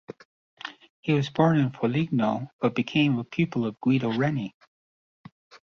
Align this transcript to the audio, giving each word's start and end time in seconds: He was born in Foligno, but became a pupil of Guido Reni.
He 1.01 1.13
was 1.13 1.29
born 1.29 1.59
in 1.59 1.69
Foligno, 1.69 2.49
but 2.59 2.73
became 2.73 3.19
a 3.19 3.23
pupil 3.23 3.67
of 3.67 3.79
Guido 3.79 4.11
Reni. 4.11 4.55